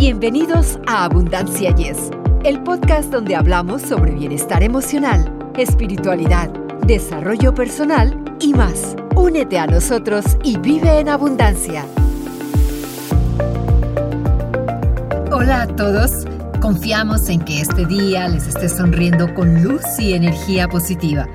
[0.00, 2.10] Bienvenidos a Abundancia Yes,
[2.42, 6.48] el podcast donde hablamos sobre bienestar emocional, espiritualidad,
[6.86, 8.96] desarrollo personal y más.
[9.14, 11.84] Únete a nosotros y vive en abundancia.
[15.32, 16.24] Hola a todos.
[16.62, 21.28] Confiamos en que este día les esté sonriendo con luz y energía positiva.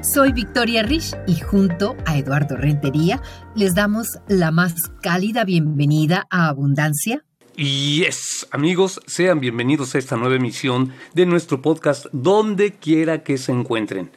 [0.00, 3.20] Soy Victoria Rich y junto a Eduardo Rentería
[3.54, 7.26] les damos la más cálida bienvenida a Abundancia
[7.56, 8.04] y
[8.50, 14.10] amigos, sean bienvenidos a esta nueva emisión de nuestro podcast donde quiera que se encuentren.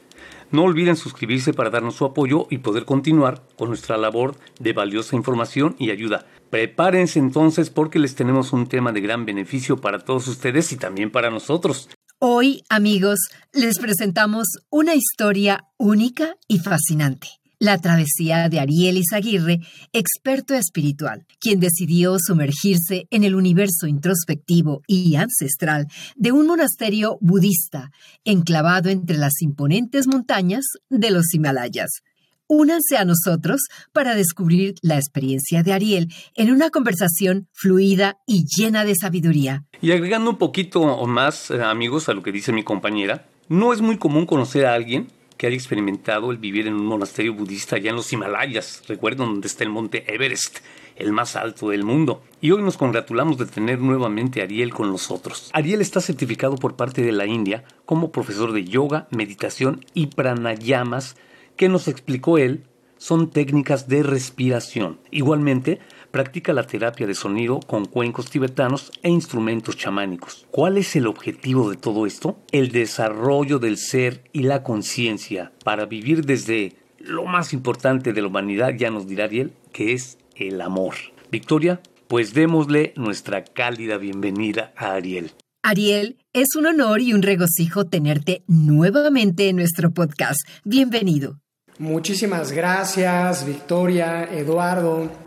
[0.50, 5.16] No olviden suscribirse para darnos su apoyo y poder continuar con nuestra labor de valiosa
[5.16, 6.26] información y ayuda.
[6.50, 11.10] Prepárense entonces porque les tenemos un tema de gran beneficio para todos ustedes y también
[11.10, 11.88] para nosotros.
[12.20, 13.18] Hoy, amigos,
[13.52, 19.60] les presentamos una historia única y fascinante la travesía de Ariel Izaguirre,
[19.92, 27.90] experto espiritual, quien decidió sumergirse en el universo introspectivo y ancestral de un monasterio budista
[28.24, 32.02] enclavado entre las imponentes montañas de los Himalayas.
[32.46, 33.62] Únanse a nosotros
[33.94, 39.64] para descubrir la experiencia de Ariel en una conversación fluida y llena de sabiduría.
[39.80, 43.80] Y agregando un poquito más, eh, amigos, a lo que dice mi compañera, no es
[43.80, 47.90] muy común conocer a alguien que haya experimentado el vivir en un monasterio budista allá
[47.90, 50.58] en los Himalayas, recuerden donde está el monte Everest,
[50.96, 52.22] el más alto del mundo.
[52.40, 55.50] Y hoy nos congratulamos de tener nuevamente a Ariel con nosotros.
[55.52, 61.16] Ariel está certificado por parte de la India como profesor de yoga, meditación y pranayamas,
[61.56, 62.64] que nos explicó él
[62.96, 64.98] son técnicas de respiración.
[65.10, 65.80] Igualmente,
[66.14, 70.46] practica la terapia de sonido con cuencos tibetanos e instrumentos chamánicos.
[70.52, 72.38] ¿Cuál es el objetivo de todo esto?
[72.52, 78.28] El desarrollo del ser y la conciencia para vivir desde lo más importante de la
[78.28, 80.94] humanidad, ya nos dirá Ariel, que es el amor.
[81.32, 85.32] Victoria, pues démosle nuestra cálida bienvenida a Ariel.
[85.64, 90.38] Ariel, es un honor y un regocijo tenerte nuevamente en nuestro podcast.
[90.62, 91.40] Bienvenido.
[91.80, 95.24] Muchísimas gracias, Victoria, Eduardo.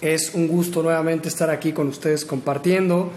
[0.00, 3.10] Es un gusto nuevamente estar aquí con ustedes compartiendo.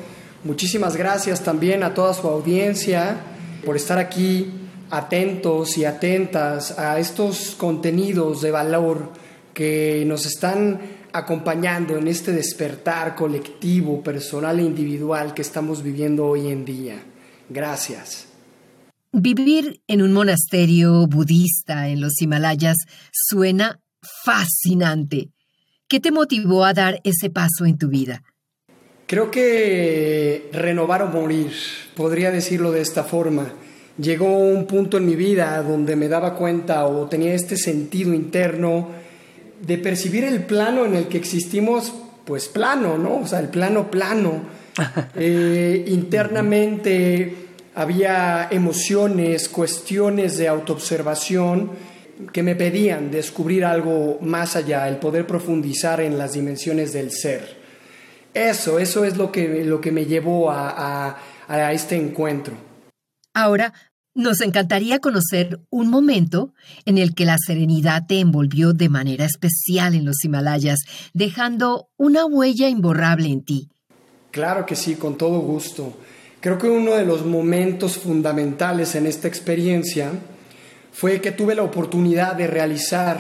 [0.44, 3.18] Muchísimas gracias también a toda su audiencia
[3.64, 4.52] por estar aquí
[4.90, 9.12] atentos y atentas a estos contenidos de valor
[9.54, 10.80] que nos están
[11.14, 17.04] acompañando en este despertar colectivo, personal e individual que estamos viviendo hoy en día.
[17.50, 18.28] Gracias.
[19.14, 22.78] Vivir en un monasterio budista en los Himalayas
[23.12, 23.82] suena
[24.24, 25.30] fascinante.
[25.92, 28.24] ¿Qué te motivó a dar ese paso en tu vida?
[29.08, 31.52] Creo que renovar o morir,
[31.98, 33.52] podría decirlo de esta forma.
[33.98, 38.88] Llegó un punto en mi vida donde me daba cuenta o tenía este sentido interno
[39.60, 41.92] de percibir el plano en el que existimos,
[42.24, 43.18] pues plano, ¿no?
[43.18, 44.62] O sea, el plano plano.
[45.16, 47.36] Eh, internamente
[47.76, 51.91] había emociones, cuestiones de autoobservación
[52.32, 57.62] que me pedían descubrir algo más allá, el poder profundizar en las dimensiones del ser.
[58.34, 61.18] Eso, eso es lo que, lo que me llevó a,
[61.48, 62.56] a este encuentro.
[63.34, 63.74] Ahora,
[64.14, 66.54] nos encantaría conocer un momento
[66.86, 70.80] en el que la serenidad te envolvió de manera especial en los Himalayas,
[71.14, 73.70] dejando una huella imborrable en ti.
[74.32, 75.94] Claro que sí, con todo gusto.
[76.42, 80.12] Creo que uno de los momentos fundamentales en esta experiencia
[80.92, 83.20] fue que tuve la oportunidad de realizar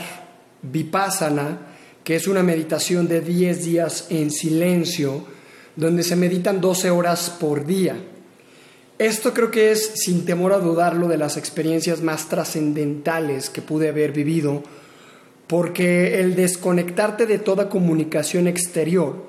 [0.62, 1.60] Vipassana,
[2.04, 5.26] que es una meditación de 10 días en silencio,
[5.76, 7.96] donde se meditan 12 horas por día.
[9.00, 13.90] Esto creo que es, sin temor a dudarlo, de las experiencias más trascendentales que pude
[13.90, 14.62] haber vivido,
[15.48, 19.26] porque el desconectarte de toda comunicación exterior,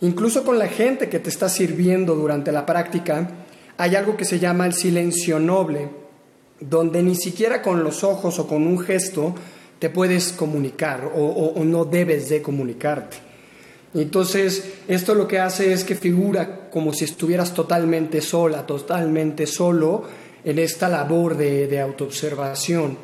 [0.00, 3.30] incluso con la gente que te está sirviendo durante la práctica,
[3.76, 5.99] hay algo que se llama el silencio noble,
[6.60, 9.34] donde ni siquiera con los ojos o con un gesto
[9.78, 13.16] te puedes comunicar o, no debes de comunicarte.
[13.94, 20.04] Entonces, esto lo que hace es que figura como si estuvieras totalmente sola, totalmente solo
[20.44, 22.98] en esta labor de, de autoobservación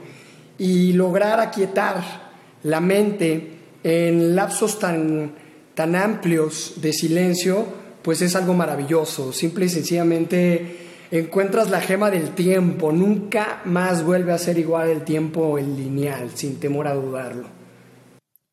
[0.58, 2.30] y lograr aquietar
[2.62, 5.32] la mente en lapsos tan,
[5.74, 7.64] tan amplios de silencio,
[8.02, 9.32] pues es algo maravilloso.
[9.32, 12.92] Simple y sencillamente encuentras la gema del tiempo.
[12.92, 17.48] Nunca más vuelve a ser igual el tiempo en lineal, sin temor a dudarlo.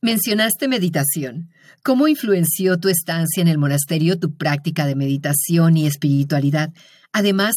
[0.01, 1.49] Mencionaste meditación.
[1.81, 6.71] ¿Cómo influenció tu estancia en el monasterio tu práctica de meditación y espiritualidad?
[7.13, 7.55] Además,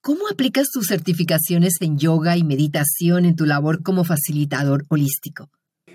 [0.00, 5.50] ¿cómo aplicas tus certificaciones en yoga y meditación en tu labor como facilitador holístico?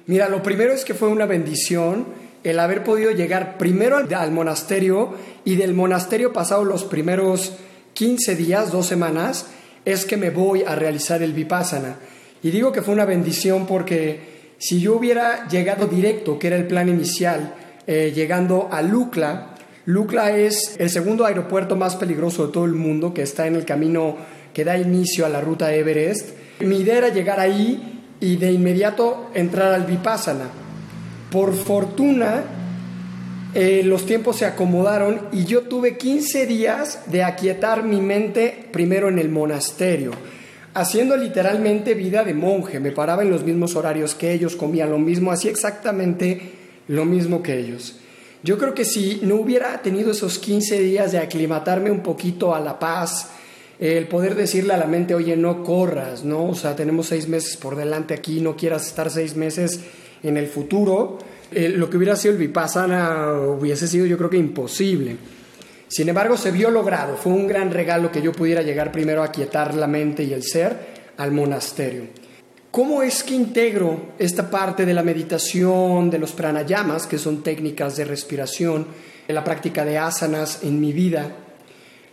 [0.07, 2.07] Mira, lo primero es que fue una bendición
[2.43, 5.13] el haber podido llegar primero al, al monasterio
[5.45, 7.53] y del monasterio pasado los primeros
[8.01, 9.45] 15 días, dos semanas,
[9.85, 11.97] es que me voy a realizar el vipassana.
[12.41, 16.65] Y digo que fue una bendición porque si yo hubiera llegado directo, que era el
[16.65, 17.53] plan inicial,
[17.85, 19.53] eh, llegando a Lukla,
[19.85, 23.65] Lukla es el segundo aeropuerto más peligroso de todo el mundo que está en el
[23.65, 24.17] camino
[24.51, 26.29] que da inicio a la ruta Everest.
[26.61, 30.49] Mi idea era llegar ahí y de inmediato entrar al Vipassana.
[31.29, 32.45] Por fortuna,
[33.53, 39.09] eh, los tiempos se acomodaron y yo tuve 15 días de aquietar mi mente primero
[39.09, 40.11] en el monasterio,
[40.73, 42.79] haciendo literalmente vida de monje.
[42.79, 46.41] Me paraba en los mismos horarios que ellos, comía lo mismo, hacía exactamente
[46.87, 47.97] lo mismo que ellos.
[48.43, 52.59] Yo creo que si no hubiera tenido esos 15 días de aclimatarme un poquito a
[52.61, 53.31] la paz,
[53.79, 56.45] el poder decirle a la mente, oye, no corras, ¿no?
[56.49, 59.81] O sea, tenemos seis meses por delante aquí, no quieras estar seis meses
[60.23, 61.19] en el futuro,
[61.51, 65.17] eh, lo que hubiera sido el Vipassana hubiese sido yo creo que imposible.
[65.87, 69.31] Sin embargo, se vio logrado, fue un gran regalo que yo pudiera llegar primero a
[69.31, 72.03] quietar la mente y el ser al monasterio.
[72.71, 77.97] ¿Cómo es que integro esta parte de la meditación, de los pranayamas, que son técnicas
[77.97, 78.87] de respiración,
[79.27, 81.29] en la práctica de asanas en mi vida?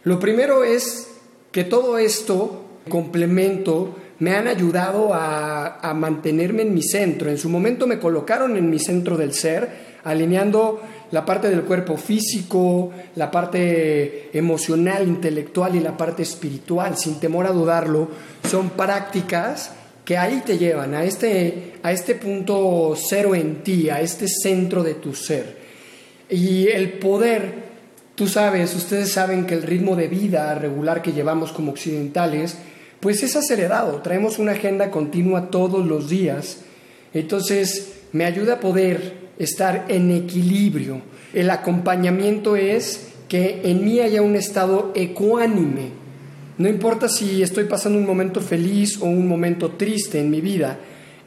[0.02, 1.06] Lo primero es
[1.52, 7.30] que todo esto, complemento, me han ayudado a, mantenerme en mi centro.
[7.30, 10.80] En su momento me colocaron en mi centro del ser, alineando
[11.10, 17.46] la parte del cuerpo físico, la parte emocional, intelectual y la parte espiritual, sin temor
[17.46, 18.08] a dudarlo,
[18.48, 19.72] son prácticas
[20.04, 24.82] que ahí te llevan a este, a este punto cero en ti, a este centro
[24.82, 25.58] de tu ser.
[26.30, 27.54] Y el poder,
[28.14, 32.56] tú sabes, ustedes saben que el ritmo de vida regular que llevamos como occidentales,
[33.00, 36.58] pues es acelerado, traemos una agenda continua todos los días,
[37.14, 41.00] entonces me ayuda a poder estar en equilibrio.
[41.32, 45.90] El acompañamiento es que en mí haya un estado ecuánime.
[46.56, 50.78] No importa si estoy pasando un momento feliz o un momento triste en mi vida,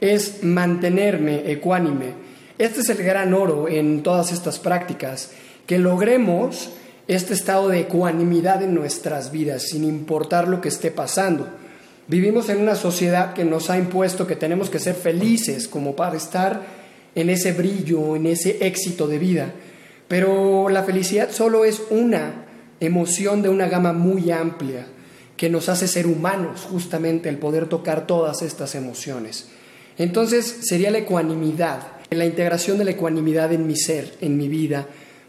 [0.01, 2.13] es mantenerme ecuánime.
[2.57, 5.31] Este es el gran oro en todas estas prácticas,
[5.65, 6.71] que logremos
[7.07, 11.60] este estado de ecuanimidad en nuestras vidas, sin importar lo que esté pasando.
[12.11, 16.17] Vivimos en una sociedad que nos ha impuesto que tenemos que ser felices como para
[16.17, 16.61] estar
[17.15, 19.53] en ese brillo, en ese éxito de vida.
[20.09, 22.47] Pero la felicidad solo es una
[22.81, 24.87] emoción de una gama muy amplia
[25.37, 29.47] que nos hace ser humanos, justamente el poder tocar todas estas emociones.
[29.97, 34.85] Entonces sería la ecuanimidad, la integración de la ecuanimidad en mi ser, en mi vida,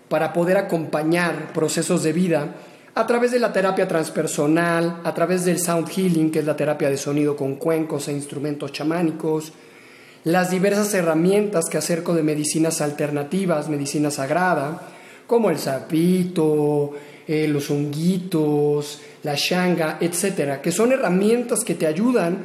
[0.09, 2.57] para poder acompañar procesos de vida
[2.95, 6.91] a través de la terapia transpersonal, a través del sound healing, que es la terapia
[6.91, 9.53] de sonido con cuencos e instrumentos chamánicos,
[10.25, 14.83] las diversas herramientas que acerco de medicinas alternativas, medicina sagrada,
[15.27, 16.93] como el sapito,
[17.27, 22.39] eh, los honguitos, la shanga, etcétera, que son herramientas que te ayudan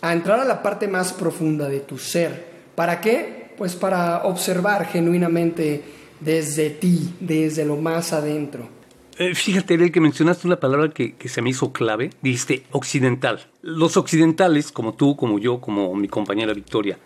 [0.00, 2.44] a entrar a la parte más profunda de tu ser.
[2.74, 3.52] ¿Para qué?
[3.56, 5.82] Pues para observar genuinamente
[6.18, 8.81] desde ti, desde lo más adentro.
[9.22, 13.46] Eh, fíjate, el que mencionaste una palabra que, se me hizo clave, dijiste occidental.
[13.62, 16.98] Los occidentales, como tú, como yo, como mi compañera Victoria,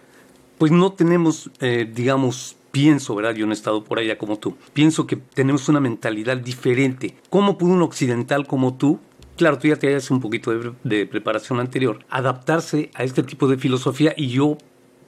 [0.56, 3.34] pues no tenemos, eh, digamos, pienso, ¿verdad?
[3.34, 4.56] Yo no he estado por allá como tú.
[4.72, 7.14] Pienso que tenemos una mentalidad diferente.
[7.28, 8.98] ¿Cómo pudo un occidental como tú,
[9.36, 13.58] claro, tú ya te un poquito de, de preparación anterior, adaptarse a este tipo de
[13.58, 14.14] filosofía?
[14.16, 14.56] Y yo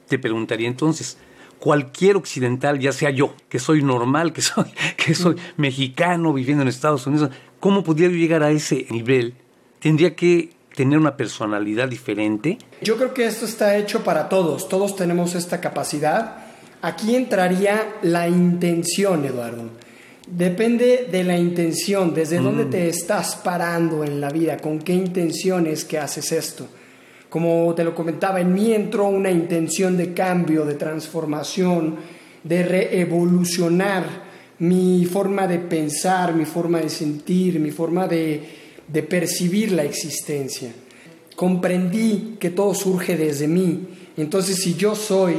[0.09, 1.17] te preguntaría entonces,
[1.59, 6.69] cualquier occidental, ya sea yo, que soy normal, que soy, que soy mexicano viviendo en
[6.69, 9.35] Estados Unidos, ¿cómo podría llegar a ese nivel?
[9.81, 12.59] Tendría que tener una personalidad diferente.
[12.83, 16.45] Yo creo que esto está hecho para todos, todos tenemos esta capacidad.
[16.83, 19.65] Aquí entraría la intención, Eduardo.
[20.31, 22.71] Depende de la intención, desde dónde mm.
[22.71, 26.69] te estás parando en la vida, con qué intenciones que haces esto.
[27.29, 31.97] Como te lo comentaba, en mí entró una intención de cambio, de transformación,
[32.43, 34.29] de reevolucionar
[34.61, 38.43] mi forma de pensar, mi forma de sentir, mi forma de,
[38.89, 40.73] de percibir la existencia.
[41.37, 43.87] Comprendí que todo surge desde mí.
[44.17, 45.35] Entonces, si yo soy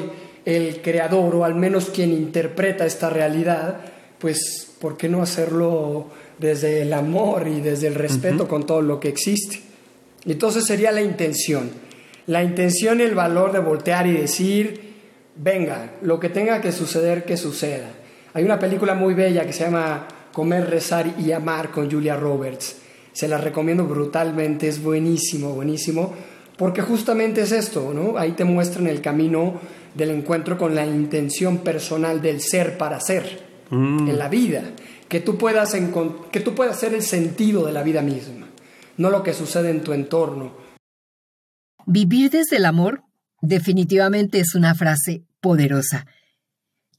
[0.46, 3.81] el creador o al menos quien interpreta esta realidad,
[4.19, 9.00] pues, ¿por qué no hacerlo desde el amor y desde el respeto con todo lo
[9.00, 9.68] que existe?
[10.25, 11.69] Entonces sería la intención.
[12.27, 14.93] La intención y el valor de voltear y decir,
[15.35, 17.89] venga, lo que tenga que suceder, que suceda.
[18.33, 22.77] Hay una película muy bella que se llama Comer, Rezar y Amar con Julia Roberts.
[23.13, 26.13] Se la recomiendo brutalmente, es buenísimo, buenísimo,
[26.57, 28.17] porque justamente es esto, ¿no?
[28.17, 29.59] Ahí te muestran el camino
[29.95, 34.09] del encuentro con la intención personal del ser para ser Mm.
[34.09, 34.63] en la vida,
[35.07, 35.75] que tú, puedas
[36.31, 38.38] que tú puedas ser el sentido de la vida misma,
[38.99, 40.51] no lo que sucede en tu entorno.
[41.85, 43.01] Vivir desde el amor
[43.41, 46.05] definitivamente es una frase poderosa.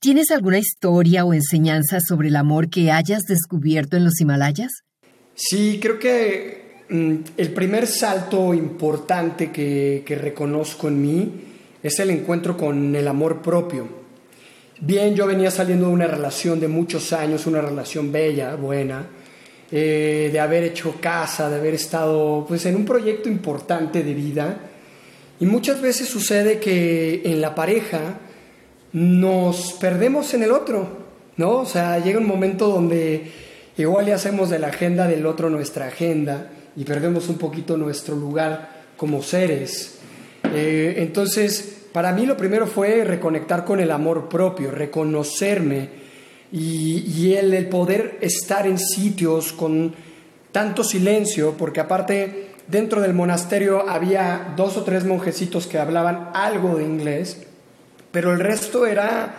[0.01, 4.71] ¿Tienes alguna historia o enseñanza sobre el amor que hayas descubierto en los Himalayas?
[5.35, 11.33] Sí, creo que mm, el primer salto importante que, que reconozco en mí
[11.83, 13.87] es el encuentro con el amor propio.
[14.81, 19.07] Bien, yo venía saliendo de una relación de muchos años, una relación bella, buena,
[19.73, 24.57] eh, de haber hecho casa, de haber estado pues, en un proyecto importante de vida.
[25.39, 28.19] Y muchas veces sucede que en la pareja
[28.93, 30.89] nos perdemos en el otro,
[31.37, 31.59] ¿no?
[31.59, 33.31] O sea, llega un momento donde
[33.77, 38.17] igual le hacemos de la agenda del otro nuestra agenda y perdemos un poquito nuestro
[38.17, 39.99] lugar como seres.
[40.53, 46.00] Eh, entonces, para mí lo primero fue reconectar con el amor propio, reconocerme
[46.53, 49.95] y, y el, el poder estar en sitios con
[50.53, 56.77] tanto silencio, porque aparte dentro del monasterio había dos o tres monjecitos que hablaban algo
[56.77, 57.43] de inglés,
[58.11, 59.37] pero el resto era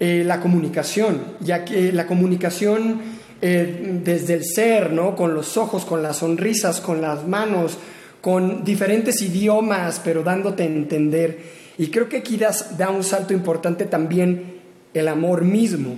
[0.00, 3.00] eh, la comunicación, ya que la comunicación
[3.40, 5.14] eh, desde el ser, ¿no?
[5.14, 7.78] con los ojos, con las sonrisas, con las manos,
[8.20, 11.38] con diferentes idiomas, pero dándote a entender.
[11.78, 14.60] Y creo que aquí das- da un salto importante también
[14.94, 15.96] el amor mismo.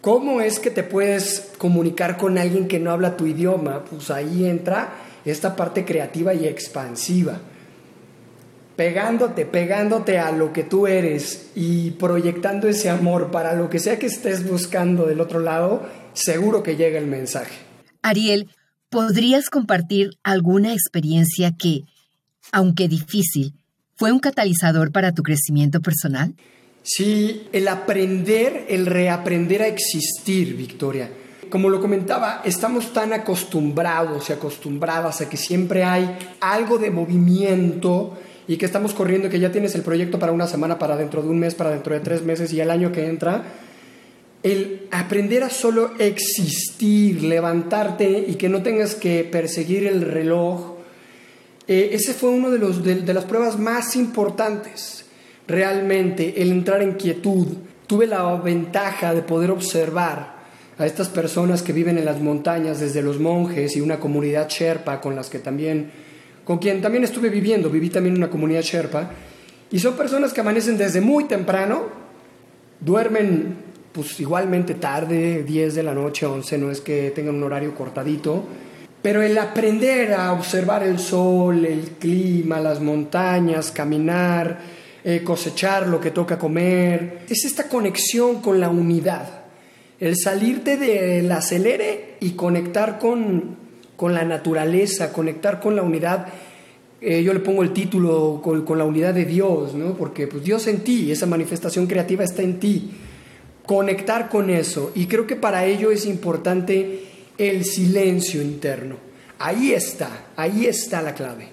[0.00, 3.84] ¿Cómo es que te puedes comunicar con alguien que no habla tu idioma?
[3.84, 7.40] Pues ahí entra esta parte creativa y expansiva.
[8.76, 13.98] Pegándote, pegándote a lo que tú eres y proyectando ese amor para lo que sea
[13.98, 17.56] que estés buscando del otro lado, seguro que llega el mensaje.
[18.02, 18.48] Ariel,
[18.90, 21.86] ¿podrías compartir alguna experiencia que,
[22.52, 23.54] aunque difícil,
[23.96, 26.36] fue un catalizador para tu crecimiento personal?
[26.90, 31.10] Sí, el aprender, el reaprender a existir, Victoria.
[31.50, 38.16] Como lo comentaba, estamos tan acostumbrados y acostumbradas a que siempre hay algo de movimiento
[38.46, 41.28] y que estamos corriendo, que ya tienes el proyecto para una semana, para dentro de
[41.28, 43.42] un mes, para dentro de tres meses y el año que entra.
[44.42, 50.76] El aprender a solo existir, levantarte y que no tengas que perseguir el reloj,
[51.66, 55.04] eh, ese fue uno de, los, de, de las pruebas más importantes.
[55.48, 57.46] Realmente, el entrar en quietud.
[57.86, 60.36] Tuve la ventaja de poder observar
[60.78, 65.00] a estas personas que viven en las montañas, desde los monjes y una comunidad Sherpa
[65.00, 65.90] con las que también,
[66.44, 69.10] con quien también estuve viviendo, viví también en una comunidad Sherpa,
[69.70, 71.86] y son personas que amanecen desde muy temprano,
[72.78, 73.56] duermen
[73.90, 78.44] pues igualmente tarde, 10 de la noche, 11, no es que tengan un horario cortadito,
[79.02, 84.58] pero el aprender a observar el sol, el clima, las montañas, caminar,
[85.08, 89.46] eh, cosechar lo que toca comer, es esta conexión con la unidad,
[89.98, 93.56] el salirte del acelere y conectar con,
[93.96, 96.26] con la naturaleza, conectar con la unidad.
[97.00, 99.94] Eh, yo le pongo el título con, con, la unidad de Dios, ¿no?
[99.94, 102.90] porque pues, Dios en ti, esa manifestación creativa está en ti.
[103.64, 104.92] Conectar con eso.
[104.94, 107.04] Y creo que para ello es importante
[107.38, 108.96] el silencio interno.
[109.38, 111.48] Ahí está, ahí está la clave.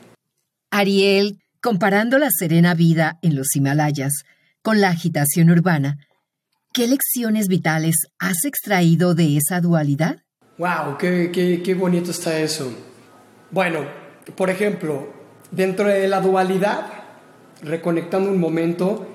[0.71, 4.13] Ariel, comparando la serena vida en los Himalayas
[4.62, 5.98] con la agitación urbana,
[6.75, 10.17] ¿qué lecciones vitales has extraído de esa dualidad?
[10.60, 11.00] ¡Wow!
[11.00, 12.72] Qué, qué, qué bonito está eso!
[13.50, 13.79] Bueno,
[14.36, 15.12] por ejemplo,
[15.50, 16.86] dentro de la dualidad,
[17.63, 19.07] reconectando un momento,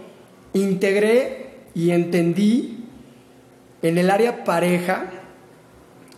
[0.52, 2.84] integré y entendí
[3.80, 5.08] en el área pareja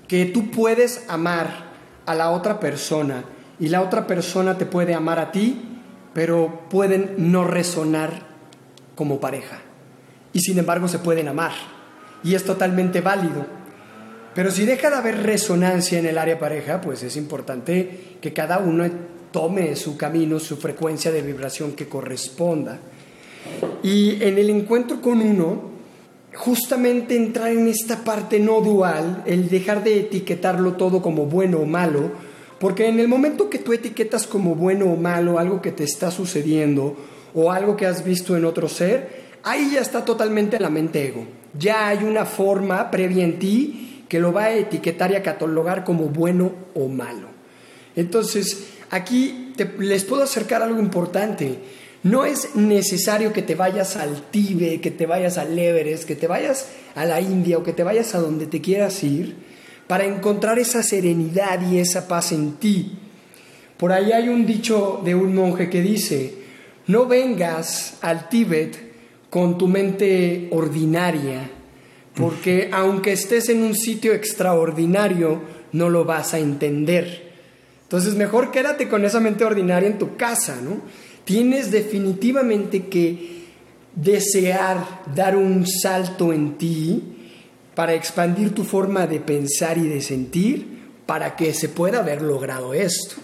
[0.09, 1.73] que tú puedes amar
[2.07, 3.23] a la otra persona
[3.61, 5.69] y la otra persona te puede amar a ti,
[6.15, 8.27] pero pueden no resonar
[8.95, 9.61] como pareja.
[10.33, 11.53] Y sin embargo se pueden amar.
[12.23, 13.47] Y es totalmente válido.
[14.35, 18.59] Pero si deja de haber resonancia en el área pareja, pues es importante que cada
[18.59, 18.85] uno
[19.31, 22.79] tome su camino, su frecuencia de vibración que corresponda.
[23.83, 25.73] Y en el encuentro con uno,
[26.35, 31.67] justamente entrar en esta parte no dual, el dejar de etiquetarlo todo como bueno o
[31.67, 32.11] malo,
[32.63, 36.13] porque en el momento que tú etiquetas como bueno o malo algo que te está
[36.13, 36.97] sucediendo
[37.35, 41.27] o algo que has visto en otro ser, ahí ya está totalmente la mente ego.
[41.59, 45.83] Ya hay una forma previa en ti que lo va a etiquetar y a catalogar
[45.83, 47.27] como bueno o malo.
[47.97, 51.59] Entonces, aquí te, les puedo acercar algo importante.
[52.05, 56.29] No es necesario que te vayas al Tíbet, que te vayas al Everest, que te
[56.29, 59.51] vayas a la India o que te vayas a donde te quieras ir
[59.93, 62.93] para encontrar esa serenidad y esa paz en ti.
[63.77, 66.33] Por ahí hay un dicho de un monje que dice,
[66.87, 68.75] no vengas al Tíbet
[69.29, 71.43] con tu mente ordinaria,
[72.15, 77.31] porque aunque estés en un sitio extraordinario, no lo vas a entender.
[77.83, 80.81] Entonces, mejor quédate con esa mente ordinaria en tu casa, ¿no?
[81.27, 83.43] Tienes definitivamente que
[83.95, 87.03] desear dar un salto en ti
[87.75, 92.75] para expandir tu forma de pensar y de sentir para que se pueda haber logrado
[92.75, 93.17] esto.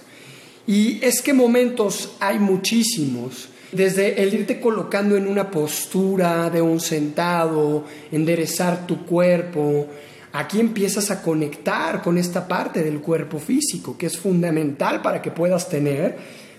[0.66, 6.80] Y es que momentos hay muchísimos, desde el irte colocando en una postura de un
[6.80, 9.86] sentado, enderezar tu cuerpo,
[10.32, 15.30] aquí empiezas a conectar con esta parte del cuerpo físico que es fundamental para que
[15.30, 16.16] puedas tener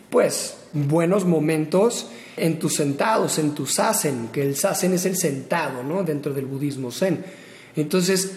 [0.10, 5.84] pues buenos momentos en tus sentados, en tu sasen, que el sasen es el sentado,
[5.84, 6.04] ¿no?
[6.04, 7.24] Dentro del budismo zen.
[7.80, 8.32] Entonces,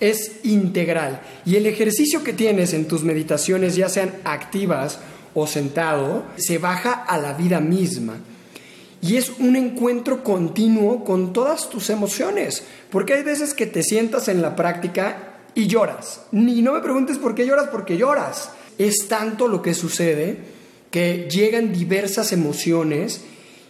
[0.00, 1.20] es integral.
[1.44, 4.98] Y el ejercicio que tienes en tus meditaciones, ya sean activas
[5.34, 8.18] o sentado, se baja a la vida misma.
[9.00, 14.28] Y es un encuentro continuo con todas tus emociones, porque hay veces que te sientas
[14.28, 16.22] en la práctica y lloras.
[16.32, 18.50] Ni no me preguntes por qué lloras, porque lloras.
[18.78, 20.38] Es tanto lo que sucede
[20.90, 23.22] que llegan diversas emociones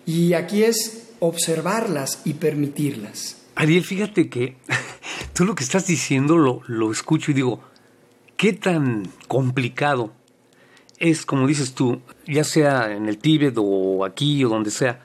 [0.07, 3.37] y aquí es observarlas y permitirlas.
[3.55, 4.57] Ariel, fíjate que
[5.35, 7.61] tú lo que estás diciendo lo, lo escucho y digo,
[8.37, 10.13] ¿qué tan complicado
[10.99, 15.05] es, como dices tú, ya sea en el Tíbet o aquí o donde sea,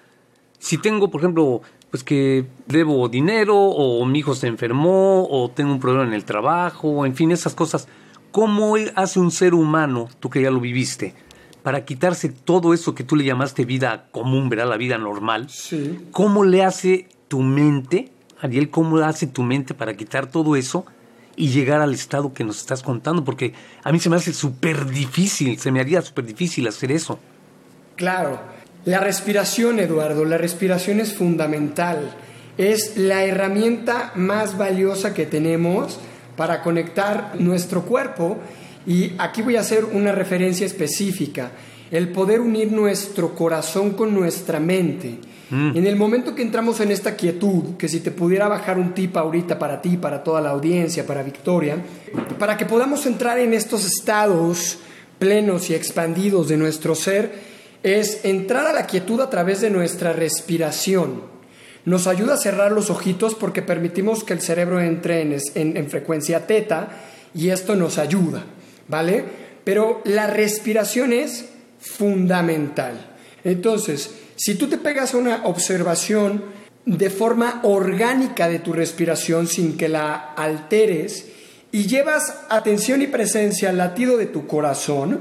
[0.60, 5.72] si tengo, por ejemplo, pues que debo dinero o mi hijo se enfermó o tengo
[5.72, 7.88] un problema en el trabajo, en fin, esas cosas,
[8.32, 11.16] ¿cómo hace un ser humano, tú que ya lo viviste,
[11.64, 14.70] para quitarse todo eso que tú le llamaste vida común, ¿verdad?
[14.70, 15.50] La vida normal.
[15.50, 15.98] Sí.
[16.12, 20.86] ¿Cómo le hace tu mente, Ariel, cómo hace tu mente para quitar todo eso
[21.36, 23.24] y llegar al estado que nos estás contando?
[23.24, 23.54] Porque
[23.84, 27.20] a mí se me hace súper difícil, se me haría súper difícil hacer eso.
[27.96, 28.40] Claro.
[28.86, 32.16] La respiración, Eduardo, la respiración es fundamental.
[32.58, 36.00] Es la herramienta más valiosa que tenemos
[36.38, 38.38] para conectar nuestro cuerpo
[38.88, 41.52] y aquí voy a hacer una referencia específica,
[41.92, 45.20] el poder unir nuestro corazón con nuestra mente.
[45.50, 45.78] Mm.
[45.78, 49.16] En el momento que entramos en esta quietud, que si te pudiera bajar un tip
[49.16, 51.78] ahorita para ti, para toda la audiencia, para Victoria,
[52.38, 54.80] para que podamos entrar en estos estados
[55.20, 57.32] plenos y expandidos de nuestro ser,
[57.84, 61.22] es entrar a la quietud a través de nuestra respiración.
[61.86, 66.46] Nos ayuda a cerrar los ojitos porque permitimos que el cerebro entre en, en frecuencia
[66.46, 66.90] teta
[67.34, 68.44] y esto nos ayuda,
[68.90, 69.24] ¿vale?
[69.64, 71.46] Pero la respiración es
[71.80, 73.16] fundamental.
[73.44, 76.46] Entonces, si tú te pegas a una observación
[76.86, 81.28] de forma orgánica de tu respiración sin que la alteres
[81.72, 85.20] y llevas atención y presencia al latido de tu corazón,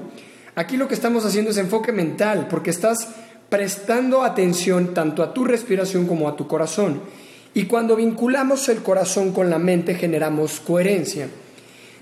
[0.57, 3.09] Aquí lo que estamos haciendo es enfoque mental, porque estás
[3.51, 7.03] prestando atención tanto a tu respiración como a tu corazón.
[7.53, 11.29] Y cuando vinculamos el corazón con la mente generamos coherencia.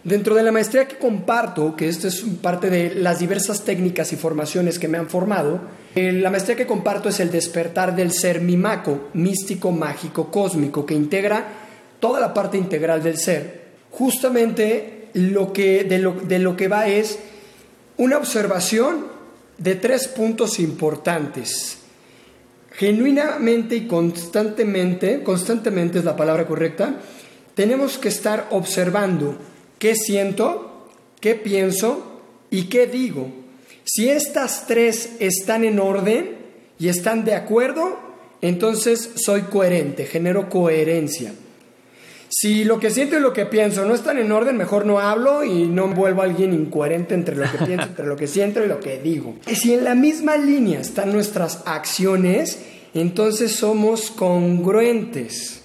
[0.05, 4.17] Dentro de la maestría que comparto, que esta es parte de las diversas técnicas y
[4.17, 5.63] formaciones que me han formado,
[5.95, 10.93] eh, la maestría que comparto es el despertar del ser mimaco, místico, mágico, cósmico, que
[10.93, 11.49] integra
[12.01, 13.65] toda la parte integral del ser.
[13.93, 17.19] Justamente lo que, de, lo, de lo que va es
[17.97, 19.07] una observación
[19.57, 21.79] de tres puntos importantes.
[22.73, 26.97] Genuinamente y constantemente, constantemente es la palabra correcta,
[27.55, 29.39] tenemos que estar observando
[29.85, 30.89] qué siento,
[31.21, 33.29] qué pienso y qué digo.
[33.85, 36.39] Si estas tres están en orden
[36.79, 37.99] y están de acuerdo,
[38.41, 41.35] entonces soy coherente, genero coherencia.
[42.31, 45.45] Si lo que siento y lo que pienso no están en orden, mejor no hablo
[45.45, 48.69] y no vuelvo a alguien incoherente entre lo que pienso, entre lo que siento y
[48.69, 49.35] lo que digo.
[49.53, 52.59] Si en la misma línea están nuestras acciones,
[52.95, 55.61] entonces somos congruentes.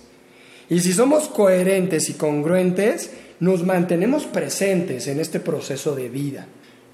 [0.69, 6.47] Y si somos coherentes y congruentes, nos mantenemos presentes en este proceso de vida.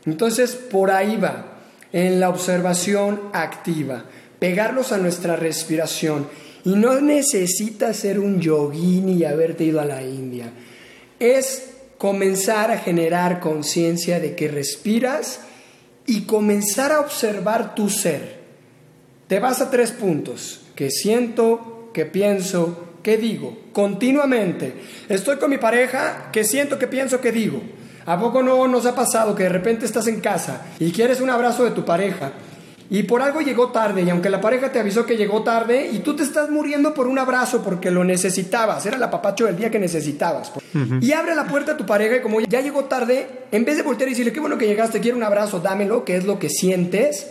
[0.05, 1.59] Entonces, por ahí va,
[1.91, 4.05] en la observación activa,
[4.39, 6.27] pegarlos a nuestra respiración
[6.63, 10.51] y no necesitas ser un yogini y haberte ido a la India.
[11.19, 15.39] Es comenzar a generar conciencia de que respiras
[16.05, 18.39] y comenzar a observar tu ser.
[19.27, 24.73] Te vas a tres puntos, que siento, que pienso, que digo, continuamente.
[25.07, 27.61] Estoy con mi pareja, que siento, que pienso, que digo.
[28.07, 31.29] ¿A poco no nos ha pasado que de repente estás en casa y quieres un
[31.29, 32.31] abrazo de tu pareja
[32.89, 35.99] y por algo llegó tarde, y aunque la pareja te avisó que llegó tarde, y
[35.99, 39.69] tú te estás muriendo por un abrazo porque lo necesitabas, era el apapacho del día
[39.69, 40.51] que necesitabas.
[40.99, 43.83] Y abre la puerta a tu pareja y como ya llegó tarde, en vez de
[43.83, 46.49] voltear y decirle, qué bueno que llegaste, quiero un abrazo, dámelo, que es lo que
[46.49, 47.27] sientes,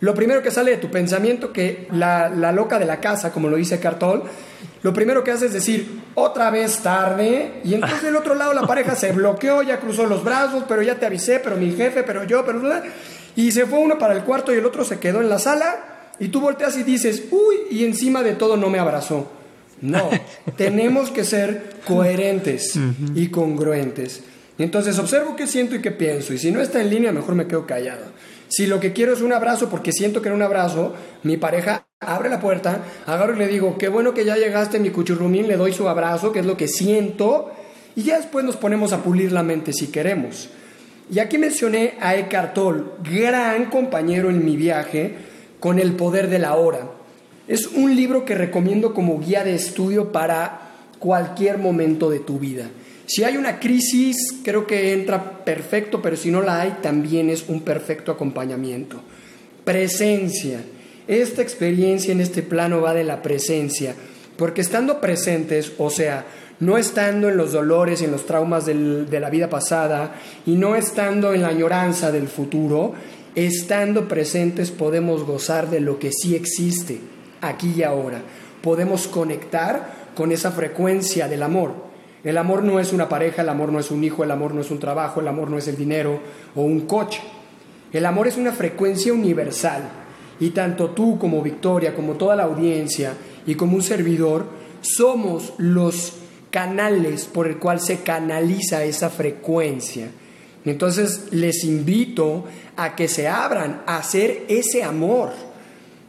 [0.00, 3.48] Lo primero que sale de tu pensamiento, que la, la loca de la casa, como
[3.48, 4.24] lo dice Cartol,
[4.84, 8.66] lo primero que hace es decir, otra vez tarde, y entonces del otro lado la
[8.66, 12.24] pareja se bloqueó, ya cruzó los brazos, pero ya te avisé, pero mi jefe, pero
[12.24, 12.60] yo, pero...
[13.34, 16.10] Y se fue uno para el cuarto y el otro se quedó en la sala,
[16.18, 19.26] y tú volteas y dices, uy, y encima de todo no me abrazó.
[19.80, 20.10] No,
[20.58, 22.78] tenemos que ser coherentes
[23.14, 24.22] y congruentes.
[24.58, 27.46] Entonces observo qué siento y qué pienso, y si no está en línea, mejor me
[27.46, 28.04] quedo callado.
[28.48, 31.83] Si lo que quiero es un abrazo porque siento que era un abrazo, mi pareja
[32.00, 35.56] abre la puerta, agarro y le digo, qué bueno que ya llegaste, mi cuchurrumín, le
[35.56, 37.52] doy su abrazo, que es lo que siento,
[37.96, 40.50] y ya después nos ponemos a pulir la mente si queremos.
[41.10, 45.14] Y aquí mencioné a Eckhart Tolle, gran compañero en mi viaje
[45.60, 46.90] con el poder de la hora.
[47.46, 52.70] Es un libro que recomiendo como guía de estudio para cualquier momento de tu vida.
[53.06, 57.44] Si hay una crisis, creo que entra perfecto, pero si no la hay, también es
[57.48, 58.98] un perfecto acompañamiento.
[59.62, 60.60] Presencia.
[61.06, 63.94] Esta experiencia en este plano va de la presencia,
[64.38, 66.24] porque estando presentes, o sea,
[66.60, 70.14] no estando en los dolores y en los traumas de la vida pasada
[70.46, 72.94] y no estando en la añoranza del futuro,
[73.34, 77.00] estando presentes podemos gozar de lo que sí existe,
[77.42, 78.22] aquí y ahora.
[78.62, 81.72] Podemos conectar con esa frecuencia del amor.
[82.22, 84.62] El amor no es una pareja, el amor no es un hijo, el amor no
[84.62, 86.18] es un trabajo, el amor no es el dinero
[86.54, 87.20] o un coche.
[87.92, 90.03] El amor es una frecuencia universal
[90.40, 93.14] y tanto tú como Victoria, como toda la audiencia
[93.46, 94.46] y como un servidor,
[94.80, 96.14] somos los
[96.50, 100.08] canales por el cual se canaliza esa frecuencia.
[100.64, 102.44] Entonces les invito
[102.76, 105.30] a que se abran a hacer ese amor,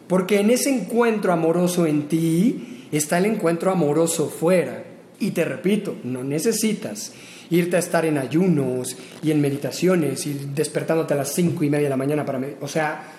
[0.07, 4.83] porque en ese encuentro amoroso en ti está el encuentro amoroso fuera.
[5.19, 7.13] Y te repito, no necesitas
[7.49, 11.85] irte a estar en ayunos y en meditaciones y despertándote a las cinco y media
[11.85, 12.39] de la mañana para...
[12.61, 13.14] O sea,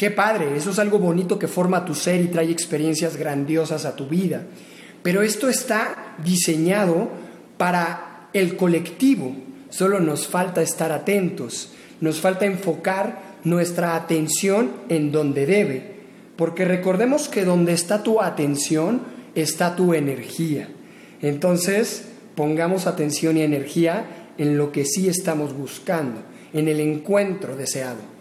[0.00, 3.96] Qué padre, eso es algo bonito que forma tu ser y trae experiencias grandiosas a
[3.96, 4.46] tu vida.
[5.02, 7.10] Pero esto está diseñado
[7.58, 9.36] para el colectivo.
[9.68, 15.96] Solo nos falta estar atentos, nos falta enfocar nuestra atención en donde debe.
[16.34, 19.02] Porque recordemos que donde está tu atención
[19.34, 20.70] está tu energía.
[21.20, 26.22] Entonces, pongamos atención y energía en lo que sí estamos buscando,
[26.54, 28.19] en el encuentro deseado.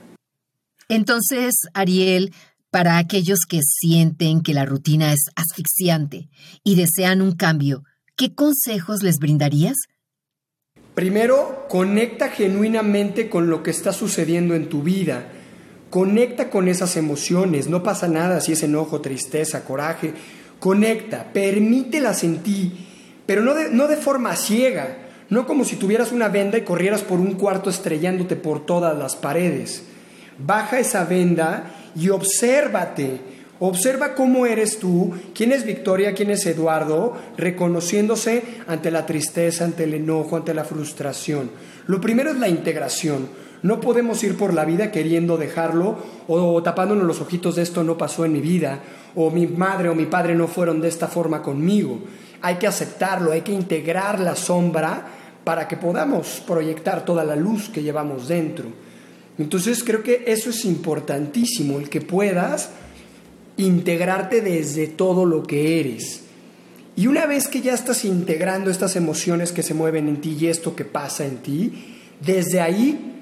[0.89, 2.33] Entonces, Ariel,
[2.71, 6.29] para aquellos que sienten que la rutina es asfixiante
[6.63, 7.83] y desean un cambio,
[8.17, 9.75] ¿qué consejos les brindarías?
[10.95, 15.31] Primero, conecta genuinamente con lo que está sucediendo en tu vida.
[15.91, 17.69] Conecta con esas emociones.
[17.69, 20.13] No pasa nada si es enojo, tristeza, coraje.
[20.59, 22.87] Conecta, permítelas en ti,
[23.27, 24.97] pero no de, no de forma ciega.
[25.29, 29.15] No como si tuvieras una venda y corrieras por un cuarto estrellándote por todas las
[29.15, 29.83] paredes
[30.45, 33.21] baja esa venda y obsérvate.
[33.61, 39.83] Observa cómo eres tú, quién es Victoria, quién es Eduardo, reconociéndose ante la tristeza, ante
[39.83, 41.51] el enojo, ante la frustración.
[41.85, 43.27] Lo primero es la integración.
[43.61, 45.97] No podemos ir por la vida queriendo dejarlo
[46.27, 48.79] o tapándonos los ojitos de esto no pasó en mi vida
[49.15, 51.99] o mi madre o mi padre no fueron de esta forma conmigo.
[52.41, 55.05] Hay que aceptarlo, hay que integrar la sombra
[55.43, 58.67] para que podamos proyectar toda la luz que llevamos dentro.
[59.39, 62.71] Entonces creo que eso es importantísimo, el que puedas
[63.55, 66.21] integrarte desde todo lo que eres.
[66.97, 70.47] Y una vez que ya estás integrando estas emociones que se mueven en ti y
[70.47, 71.71] esto que pasa en ti,
[72.19, 73.15] desde ahí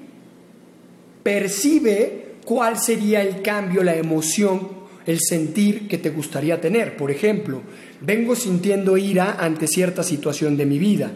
[1.22, 4.68] percibe cuál sería el cambio, la emoción,
[5.06, 6.96] el sentir que te gustaría tener.
[6.96, 7.62] Por ejemplo,
[8.00, 11.12] vengo sintiendo ira ante cierta situación de mi vida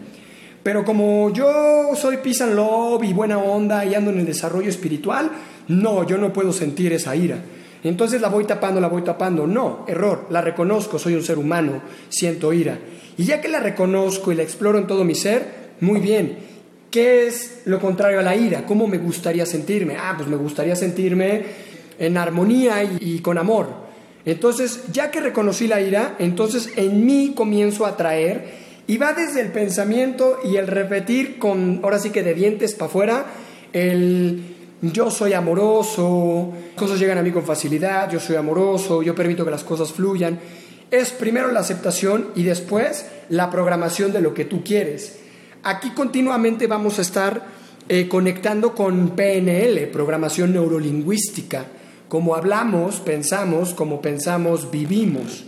[0.63, 4.69] pero como yo soy peace and love y buena onda y ando en el desarrollo
[4.69, 5.29] espiritual,
[5.67, 7.43] no, yo no puedo sentir esa ira.
[7.83, 9.45] Entonces la voy tapando, la voy tapando.
[9.45, 12.79] No, error, la reconozco, soy un ser humano, siento ira.
[13.17, 16.37] Y ya que la reconozco y la exploro en todo mi ser, muy bien.
[16.89, 18.65] ¿Qué es lo contrario a la ira?
[18.65, 19.97] ¿Cómo me gustaría sentirme?
[19.99, 21.43] Ah, pues me gustaría sentirme
[21.99, 23.83] en armonía y, y con amor.
[24.25, 29.41] Entonces, ya que reconocí la ira, entonces en mí comienzo a traer y va desde
[29.41, 33.25] el pensamiento y el repetir con, ahora sí que de dientes para afuera,
[33.71, 39.45] el yo soy amoroso, cosas llegan a mí con facilidad, yo soy amoroso, yo permito
[39.45, 40.37] que las cosas fluyan.
[40.91, 45.19] Es primero la aceptación y después la programación de lo que tú quieres.
[45.63, 47.45] Aquí continuamente vamos a estar
[47.87, 51.65] eh, conectando con PNL, programación neurolingüística.
[52.09, 55.45] Como hablamos, pensamos, como pensamos, vivimos.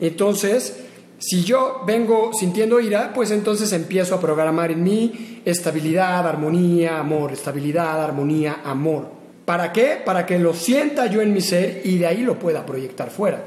[0.00, 0.85] Entonces,
[1.18, 7.32] si yo vengo sintiendo ira, pues entonces empiezo a programar en mí estabilidad, armonía, amor,
[7.32, 9.12] estabilidad, armonía, amor.
[9.44, 10.02] ¿Para qué?
[10.04, 13.44] Para que lo sienta yo en mi ser y de ahí lo pueda proyectar fuera.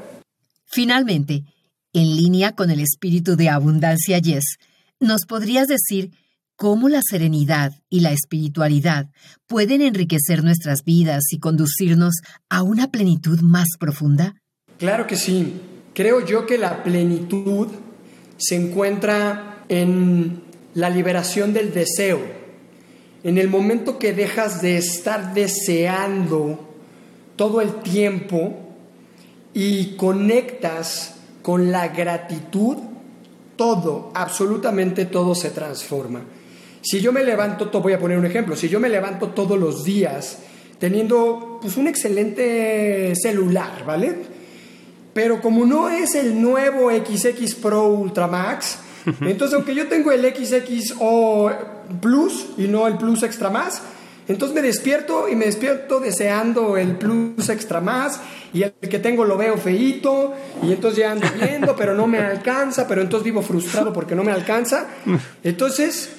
[0.66, 1.44] Finalmente,
[1.92, 4.58] en línea con el espíritu de abundancia Yes,
[4.98, 6.12] ¿nos podrías decir
[6.56, 9.10] cómo la serenidad y la espiritualidad
[9.46, 12.14] pueden enriquecer nuestras vidas y conducirnos
[12.48, 14.34] a una plenitud más profunda?
[14.78, 15.60] Claro que sí.
[15.94, 17.68] Creo yo que la plenitud
[18.36, 20.42] se encuentra en
[20.74, 22.40] la liberación del deseo
[23.22, 26.58] en el momento que dejas de estar deseando
[27.36, 28.58] todo el tiempo
[29.52, 32.78] y conectas con la gratitud,
[33.56, 36.22] todo, absolutamente todo se transforma.
[36.82, 39.84] Si yo me levanto, voy a poner un ejemplo, si yo me levanto todos los
[39.84, 40.38] días
[40.78, 44.39] teniendo pues, un excelente celular, ¿vale?
[45.22, 48.78] Pero como no es el nuevo XX Pro Ultra Max,
[49.20, 51.50] entonces aunque yo tengo el XXO
[52.00, 53.82] Plus y no el Plus Extra Más.
[54.28, 58.18] Entonces me despierto y me despierto deseando el Plus Extra Más
[58.54, 62.20] y el que tengo lo veo feito y entonces ya ando viendo, pero no me
[62.20, 64.86] alcanza, pero entonces vivo frustrado porque no me alcanza.
[65.44, 66.12] Entonces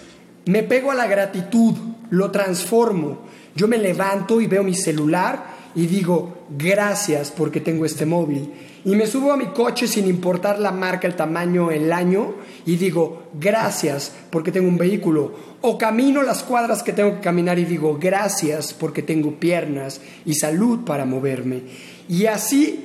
[0.46, 1.74] me pego a la gratitud,
[2.12, 3.24] lo transformo.
[3.56, 8.52] Yo me levanto y veo mi celular y digo, gracias porque tengo este móvil.
[8.84, 12.34] Y me subo a mi coche sin importar la marca, el tamaño, el año
[12.66, 15.52] y digo, gracias porque tengo un vehículo.
[15.62, 20.34] O camino las cuadras que tengo que caminar y digo, gracias porque tengo piernas y
[20.34, 21.62] salud para moverme.
[22.10, 22.84] Y así,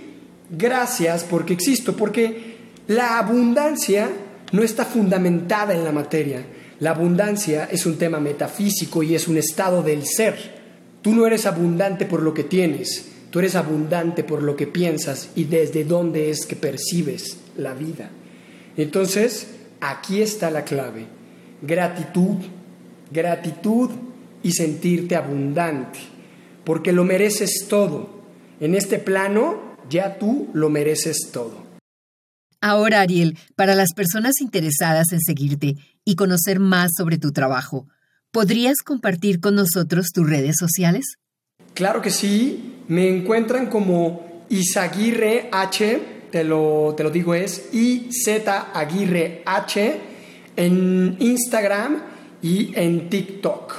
[0.51, 2.57] gracias porque existo, porque
[2.89, 4.11] la abundancia
[4.53, 6.45] no está fundamentada en la materia.
[6.79, 10.56] La abundancia es un tema metafísico y es un estado del ser.
[11.07, 15.31] Tú no eres abundante por lo que tienes, tú eres abundante por lo que piensas
[15.37, 18.11] y desde dónde es que percibes la vida.
[18.77, 19.47] Entonces,
[19.81, 21.07] aquí está la clave.
[21.63, 22.39] Gratitud,
[23.13, 23.91] gratitud
[24.43, 26.01] y sentirte abundante,
[26.65, 28.11] porque lo mereces todo.
[28.59, 31.63] En este plano, ya tú lo mereces todo.
[32.61, 37.87] Ahora, Ariel, para las personas interesadas en seguirte y conocer más sobre tu trabajo,
[38.37, 41.15] ¿podrías compartir con nosotros tus redes sociales?
[41.73, 48.29] Claro que sí, me encuentran como Isaguirre H, te lo, te lo digo es IZ
[48.75, 50.01] Aguirre H
[50.55, 52.03] en Instagram
[52.43, 53.73] y en TikTok.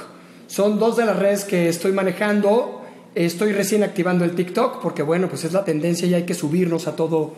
[0.48, 2.84] Son dos de las redes que estoy manejando.
[3.14, 6.88] Estoy recién activando el TikTok porque bueno, pues es la tendencia y hay que subirnos
[6.88, 7.36] a todo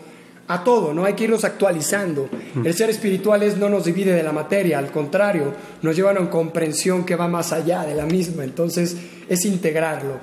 [0.53, 1.05] a todo, ¿no?
[1.05, 2.29] Hay que irnos actualizando.
[2.63, 6.29] El ser espirituales no nos divide de la materia, al contrario, nos lleva a una
[6.29, 8.95] comprensión que va más allá de la misma, entonces
[9.29, 10.19] es integrarlo.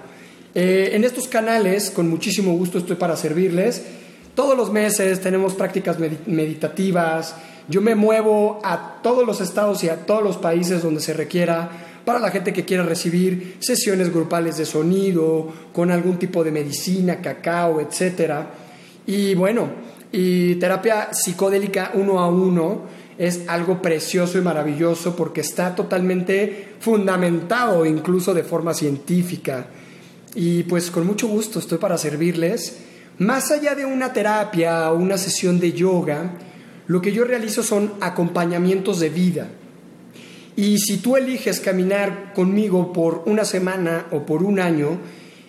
[0.54, 3.82] Eh, en estos canales, con muchísimo gusto estoy para servirles.
[4.34, 7.34] Todos los meses tenemos prácticas meditativas.
[7.68, 11.70] Yo me muevo a todos los estados y a todos los países donde se requiera
[12.04, 17.20] para la gente que quiera recibir sesiones grupales de sonido, con algún tipo de medicina,
[17.20, 18.46] cacao, etc.
[19.06, 19.68] Y bueno,
[20.12, 22.82] y terapia psicodélica uno a uno
[23.18, 29.66] es algo precioso y maravilloso porque está totalmente fundamentado incluso de forma científica.
[30.34, 32.78] Y pues con mucho gusto estoy para servirles.
[33.18, 36.34] Más allá de una terapia o una sesión de yoga,
[36.86, 39.48] lo que yo realizo son acompañamientos de vida.
[40.54, 44.98] Y si tú eliges caminar conmigo por una semana o por un año,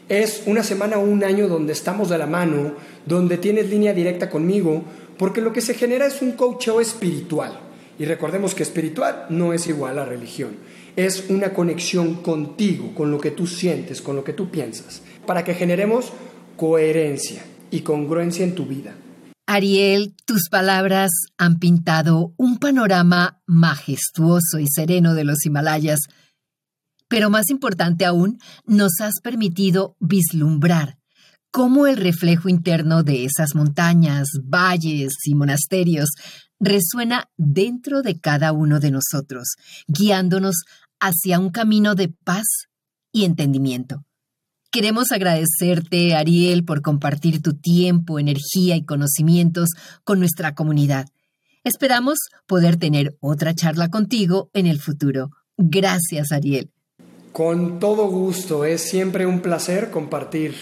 [0.09, 2.73] es una semana o un año donde estamos de la mano,
[3.05, 4.83] donde tienes línea directa conmigo,
[5.17, 7.59] porque lo que se genera es un coacheo espiritual.
[7.97, 10.57] Y recordemos que espiritual no es igual a religión
[11.05, 15.45] es una conexión contigo, con lo que tú sientes, con lo que tú piensas, para
[15.45, 16.11] que generemos
[16.57, 17.41] coherencia
[17.71, 18.95] y congruencia en tu vida.
[19.45, 25.99] Ariel, tus palabras han pintado un panorama majestuoso y sereno de los Himalayas,
[27.09, 30.97] pero más importante aún, nos has permitido vislumbrar
[31.51, 36.09] cómo el reflejo interno de esas montañas, valles y monasterios
[36.59, 39.55] resuena dentro de cada uno de nosotros,
[39.87, 40.55] guiándonos
[40.99, 42.45] hacia un camino de paz
[43.11, 44.05] y entendimiento.
[44.71, 49.69] Queremos agradecerte, Ariel, por compartir tu tiempo, energía y conocimientos
[50.03, 51.07] con nuestra comunidad.
[51.63, 55.31] Esperamos poder tener otra charla contigo en el futuro.
[55.57, 56.71] Gracias, Ariel.
[57.31, 60.55] Con todo gusto, es siempre un placer compartir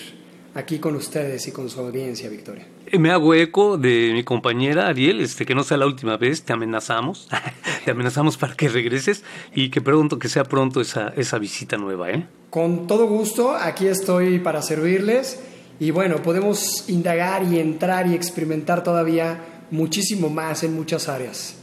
[0.53, 2.67] aquí con ustedes y con su audiencia, Victoria.
[2.87, 6.43] Eh, me hago eco de mi compañera Ariel, este, que no sea la última vez,
[6.43, 7.29] te amenazamos,
[7.85, 12.11] te amenazamos para que regreses y que pronto, que sea pronto esa, esa visita nueva,
[12.11, 12.27] ¿eh?
[12.49, 15.39] Con todo gusto, aquí estoy para servirles
[15.79, 21.55] y bueno, podemos indagar y entrar y experimentar todavía muchísimo más en muchas áreas.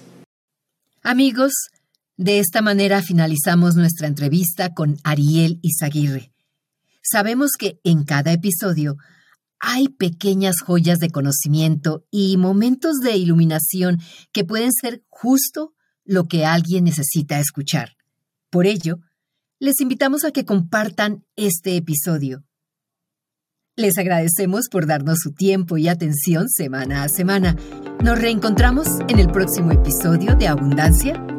[1.02, 1.52] Amigos,
[2.16, 6.32] de esta manera finalizamos nuestra entrevista con Ariel Izaguirre.
[7.02, 8.96] Sabemos que en cada episodio
[9.58, 14.00] hay pequeñas joyas de conocimiento y momentos de iluminación
[14.32, 15.74] que pueden ser justo
[16.04, 17.96] lo que alguien necesita escuchar.
[18.50, 18.98] Por ello,
[19.58, 22.44] les invitamos a que compartan este episodio.
[23.76, 27.56] Les agradecemos por darnos su tiempo y atención semana a semana.
[28.02, 31.14] Nos reencontramos en el próximo episodio de Abundancia.